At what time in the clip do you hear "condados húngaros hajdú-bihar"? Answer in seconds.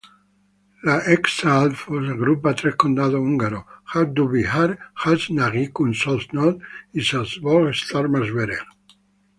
2.81-4.71